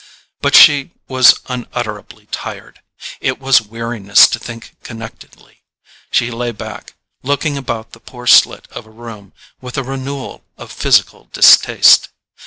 [0.41, 2.81] But she was unutterably tired;
[3.19, 5.61] it was weariness to think connectedly.
[6.09, 10.71] She lay back, looking about the poor slit of a room with a renewal of
[10.71, 12.09] physical distaste.